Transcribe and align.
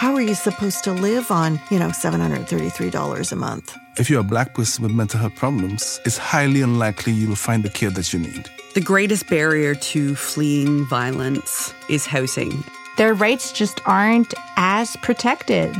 How 0.00 0.14
are 0.14 0.22
you 0.22 0.34
supposed 0.34 0.82
to 0.84 0.92
live 0.92 1.30
on, 1.30 1.60
you 1.70 1.78
know, 1.78 1.88
$733 1.88 3.32
a 3.32 3.36
month? 3.36 3.76
If 3.98 4.08
you're 4.08 4.20
a 4.20 4.24
black 4.24 4.54
person 4.54 4.82
with 4.82 4.92
mental 4.92 5.20
health 5.20 5.34
problems, 5.34 6.00
it's 6.06 6.16
highly 6.16 6.62
unlikely 6.62 7.12
you'll 7.12 7.36
find 7.36 7.62
the 7.62 7.68
care 7.68 7.90
that 7.90 8.10
you 8.10 8.18
need. 8.18 8.48
The 8.72 8.80
greatest 8.80 9.28
barrier 9.28 9.74
to 9.74 10.14
fleeing 10.14 10.86
violence 10.86 11.74
is 11.90 12.06
housing. 12.06 12.64
Their 12.96 13.12
rights 13.12 13.52
just 13.52 13.86
aren't 13.86 14.32
as 14.56 14.96
protected. 15.02 15.76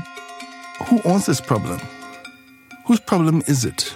Who 0.89 1.01
owns 1.07 1.25
this 1.25 1.41
problem? 1.41 1.81
Whose 2.85 3.01
problem 3.01 3.43
is 3.47 3.65
it? 3.65 3.95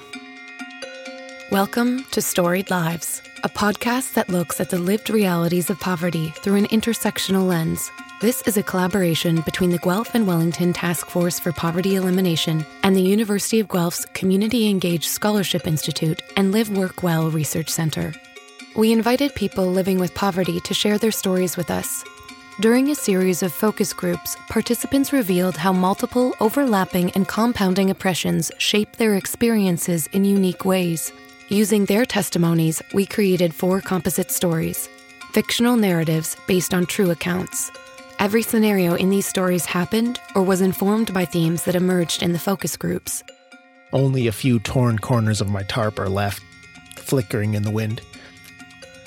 Welcome 1.50 2.04
to 2.12 2.22
Storied 2.22 2.70
Lives, 2.70 3.20
a 3.44 3.48
podcast 3.50 4.14
that 4.14 4.30
looks 4.30 4.58
at 4.58 4.70
the 4.70 4.78
lived 4.78 5.10
realities 5.10 5.68
of 5.68 5.78
poverty 5.78 6.30
through 6.30 6.54
an 6.54 6.66
intersectional 6.68 7.46
lens. 7.46 7.92
This 8.22 8.40
is 8.46 8.56
a 8.56 8.62
collaboration 8.62 9.42
between 9.42 9.68
the 9.68 9.76
Guelph 9.76 10.14
and 10.14 10.26
Wellington 10.26 10.72
Task 10.72 11.10
Force 11.10 11.38
for 11.38 11.52
Poverty 11.52 11.94
Elimination 11.94 12.64
and 12.82 12.96
the 12.96 13.02
University 13.02 13.60
of 13.60 13.68
Guelph's 13.68 14.06
Community 14.14 14.70
Engaged 14.70 15.04
Scholarship 15.04 15.66
Institute 15.66 16.22
and 16.38 16.52
Live 16.52 16.74
Work 16.74 17.02
Well 17.02 17.30
Research 17.30 17.68
Center. 17.68 18.14
We 18.76 18.92
invited 18.92 19.34
people 19.34 19.66
living 19.66 19.98
with 19.98 20.14
poverty 20.14 20.58
to 20.60 20.72
share 20.72 20.96
their 20.96 21.12
stories 21.12 21.58
with 21.58 21.70
us. 21.70 22.02
During 22.60 22.88
a 22.88 22.94
series 22.94 23.42
of 23.42 23.52
focus 23.52 23.92
groups, 23.92 24.38
participants 24.48 25.12
revealed 25.12 25.58
how 25.58 25.74
multiple, 25.74 26.34
overlapping, 26.40 27.10
and 27.10 27.28
compounding 27.28 27.90
oppressions 27.90 28.50
shape 28.56 28.96
their 28.96 29.16
experiences 29.16 30.06
in 30.14 30.24
unique 30.24 30.64
ways. 30.64 31.12
Using 31.50 31.84
their 31.84 32.06
testimonies, 32.06 32.80
we 32.94 33.04
created 33.04 33.54
four 33.54 33.82
composite 33.82 34.30
stories 34.30 34.88
fictional 35.32 35.76
narratives 35.76 36.36
based 36.46 36.72
on 36.72 36.86
true 36.86 37.10
accounts. 37.10 37.70
Every 38.20 38.40
scenario 38.40 38.94
in 38.94 39.10
these 39.10 39.26
stories 39.26 39.66
happened 39.66 40.20
or 40.36 40.42
was 40.42 40.60
informed 40.60 41.12
by 41.12 41.24
themes 41.24 41.64
that 41.64 41.74
emerged 41.74 42.22
in 42.22 42.32
the 42.32 42.38
focus 42.38 42.76
groups. 42.76 43.24
Only 43.92 44.26
a 44.26 44.32
few 44.32 44.60
torn 44.60 45.00
corners 45.00 45.40
of 45.40 45.50
my 45.50 45.64
tarp 45.64 45.98
are 45.98 46.08
left, 46.08 46.42
flickering 46.96 47.54
in 47.54 47.64
the 47.64 47.70
wind. 47.70 48.00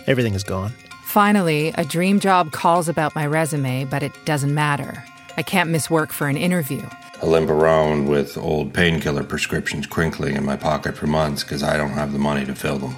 Everything 0.05 0.33
is 0.33 0.43
gone. 0.43 0.73
Finally, 1.05 1.69
a 1.75 1.85
dream 1.85 2.19
job 2.19 2.51
calls 2.51 2.89
about 2.89 3.15
my 3.15 3.25
resume, 3.25 3.85
but 3.85 4.03
it 4.03 4.11
doesn't 4.25 4.53
matter. 4.53 5.03
I 5.37 5.43
can't 5.43 5.69
miss 5.69 5.89
work 5.89 6.11
for 6.11 6.27
an 6.27 6.37
interview. 6.37 6.85
I 7.21 7.25
limp 7.25 7.49
around 7.49 8.07
with 8.07 8.37
old 8.37 8.73
painkiller 8.73 9.23
prescriptions 9.23 9.87
crinkling 9.87 10.35
in 10.35 10.45
my 10.45 10.55
pocket 10.55 10.95
for 10.95 11.07
months 11.07 11.43
because 11.43 11.63
I 11.63 11.75
don't 11.75 11.89
have 11.89 12.13
the 12.13 12.19
money 12.19 12.45
to 12.45 12.53
fill 12.53 12.77
them. 12.77 12.95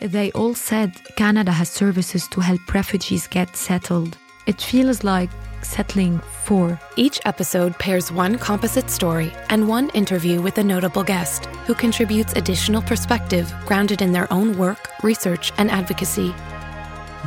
They 0.00 0.32
all 0.32 0.54
said 0.54 0.92
Canada 1.16 1.52
has 1.52 1.68
services 1.68 2.26
to 2.28 2.40
help 2.40 2.74
refugees 2.74 3.26
get 3.28 3.54
settled. 3.56 4.16
It 4.46 4.60
feels 4.60 5.04
like 5.04 5.30
settling 5.62 6.18
for. 6.44 6.80
Each 6.96 7.20
episode 7.24 7.78
pairs 7.78 8.10
one 8.10 8.38
composite 8.38 8.90
story 8.90 9.32
and 9.50 9.68
one 9.68 9.90
interview 9.90 10.40
with 10.40 10.58
a 10.58 10.64
notable 10.64 11.04
guest 11.04 11.46
who 11.66 11.74
contributes 11.74 12.32
additional 12.32 12.82
perspective 12.82 13.52
grounded 13.66 14.02
in 14.02 14.12
their 14.12 14.32
own 14.32 14.58
work, 14.58 14.88
research, 15.02 15.52
and 15.58 15.70
advocacy. 15.70 16.34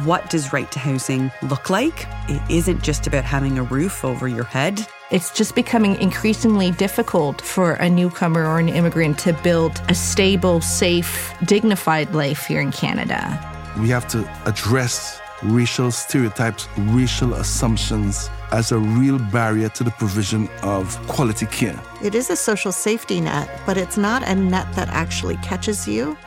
What 0.04 0.32
does 0.32 0.52
right 0.52 0.72
to 0.72 0.80
housing 0.80 1.32
look 1.44 1.70
like? 1.70 2.08
It 2.28 2.42
isn't 2.50 2.82
just 2.82 3.06
about 3.06 3.26
having 3.26 3.60
a 3.60 3.64
roof 3.64 4.04
over 4.04 4.28
your 4.28 4.44
head. 4.44 4.86
It's 5.12 5.32
just 5.32 5.54
becoming 5.54 5.96
increasingly 6.02 6.72
difficult 6.72 7.40
for 7.42 7.74
a 7.74 7.88
newcomer 7.88 8.44
or 8.48 8.58
an 8.58 8.70
immigrant 8.70 9.20
to 9.20 9.34
build 9.44 9.80
a 9.90 9.94
stable, 9.94 10.62
safe, 10.62 11.32
dignified 11.46 12.16
life 12.16 12.48
here 12.48 12.60
in 12.60 12.72
Canada. 12.72 13.40
We 13.80 13.90
have 13.90 14.08
to 14.08 14.28
address 14.48 15.22
racial 15.44 15.92
stereotypes, 15.92 16.68
racial 16.78 17.36
assumptions 17.36 18.32
as 18.52 18.72
a 18.72 18.80
real 18.80 19.20
barrier 19.20 19.70
to 19.70 19.84
the 19.84 19.92
provision 19.92 20.50
of 20.64 20.98
quality 21.08 21.46
care. 21.46 21.80
It 22.04 22.16
is 22.16 22.32
a 22.32 22.36
social 22.36 22.72
safety 22.72 23.22
net, 23.22 23.48
but 23.68 23.78
it's 23.78 23.98
not 23.98 24.24
a 24.24 24.34
net 24.34 24.74
that 24.74 24.90
actually 24.90 25.38
catches 25.38 25.88
you, 25.88 26.18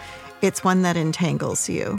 it's 0.41 0.63
one 0.63 0.83
that 0.83 0.97
entangles 0.97 1.69
you. 1.69 1.99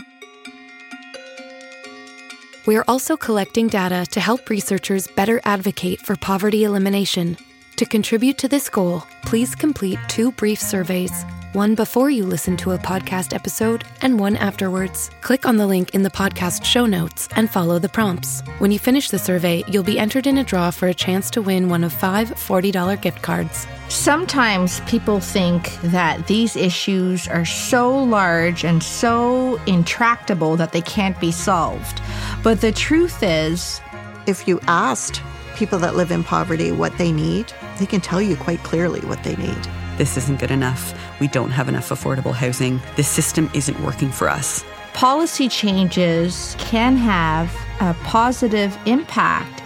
We 2.67 2.75
are 2.75 2.83
also 2.85 3.15
collecting 3.15 3.69
data 3.69 4.05
to 4.11 4.19
help 4.19 4.49
researchers 4.49 5.07
better 5.07 5.39
advocate 5.45 6.01
for 6.01 6.17
poverty 6.17 6.65
elimination. 6.65 7.37
To 7.77 7.85
contribute 7.85 8.37
to 8.39 8.49
this 8.49 8.67
goal, 8.67 9.03
please 9.23 9.55
complete 9.55 9.99
two 10.09 10.33
brief 10.33 10.59
surveys 10.59 11.25
one 11.53 11.75
before 11.75 12.11
you 12.11 12.23
listen 12.23 12.55
to 12.57 12.73
a 12.73 12.77
podcast 12.77 13.33
episode 13.33 13.83
and 14.01 14.19
one 14.19 14.35
afterwards. 14.35 15.09
Click 15.21 15.47
on 15.47 15.57
the 15.57 15.65
link 15.65 15.95
in 15.95 16.03
the 16.03 16.09
podcast 16.09 16.63
show 16.63 16.85
notes 16.85 17.27
and 17.35 17.49
follow 17.49 17.79
the 17.79 17.89
prompts. 17.89 18.41
When 18.59 18.71
you 18.71 18.77
finish 18.77 19.09
the 19.09 19.17
survey, 19.17 19.63
you'll 19.67 19.81
be 19.81 19.97
entered 19.97 20.27
in 20.27 20.37
a 20.37 20.43
draw 20.43 20.69
for 20.69 20.87
a 20.87 20.93
chance 20.93 21.31
to 21.31 21.41
win 21.41 21.67
one 21.67 21.83
of 21.83 21.93
five 21.93 22.29
$40 22.29 23.01
gift 23.01 23.23
cards. 23.23 23.65
Sometimes 23.87 24.81
people 24.81 25.19
think 25.19 25.71
that 25.81 26.27
these 26.27 26.55
issues 26.55 27.27
are 27.27 27.45
so 27.45 28.03
large 28.03 28.63
and 28.63 28.83
so 28.83 29.59
intractable 29.65 30.57
that 30.57 30.73
they 30.73 30.81
can't 30.81 31.19
be 31.19 31.31
solved. 31.31 32.01
But 32.47 32.61
the 32.61 32.71
truth 32.71 33.23
is, 33.23 33.81
if 34.25 34.47
you 34.47 34.61
asked 34.69 35.21
people 35.57 35.79
that 35.79 35.97
live 35.97 36.11
in 36.11 36.23
poverty 36.23 36.71
what 36.71 36.97
they 36.97 37.11
need, 37.11 37.51
they 37.77 37.85
can 37.85 37.99
tell 37.99 38.21
you 38.21 38.37
quite 38.37 38.63
clearly 38.63 39.01
what 39.01 39.21
they 39.25 39.35
need. 39.35 39.67
This 39.97 40.15
isn't 40.15 40.39
good 40.39 40.51
enough. 40.51 40.97
We 41.19 41.27
don't 41.27 41.49
have 41.49 41.67
enough 41.67 41.89
affordable 41.89 42.33
housing. 42.33 42.79
This 42.95 43.09
system 43.09 43.49
isn't 43.53 43.77
working 43.81 44.11
for 44.11 44.29
us. 44.29 44.63
Policy 44.93 45.49
changes 45.49 46.55
can 46.57 46.95
have 46.95 47.53
a 47.81 47.93
positive 48.05 48.77
impact. 48.85 49.61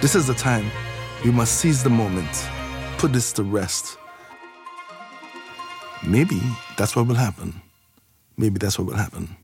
This 0.00 0.14
is 0.14 0.28
the 0.28 0.34
time. 0.34 0.70
We 1.24 1.32
must 1.32 1.56
seize 1.56 1.82
the 1.82 1.90
moment, 1.90 2.48
put 2.98 3.12
this 3.12 3.32
to 3.32 3.42
rest. 3.42 3.98
Maybe 6.06 6.40
that's 6.76 6.94
what 6.94 7.08
will 7.08 7.16
happen. 7.16 7.60
Maybe 8.36 8.60
that's 8.60 8.78
what 8.78 8.86
will 8.86 8.94
happen. 8.94 9.36